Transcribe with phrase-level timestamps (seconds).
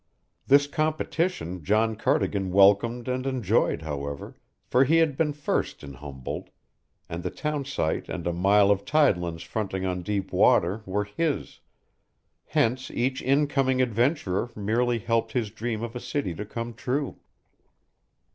[0.47, 4.35] This competition John Cardigan welcomed and enjoyed, however,
[4.65, 6.49] for he had been first in Humboldt,
[7.07, 11.59] and the townsite and a mile of tidelands fronting on deep water were his;
[12.45, 17.19] hence each incoming adventurer merely helped his dream of a city to come true.